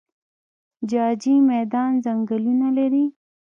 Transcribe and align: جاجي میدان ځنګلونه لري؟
جاجي 0.89 1.35
میدان 1.51 1.91
ځنګلونه 2.05 2.67
لري؟ 2.77 3.05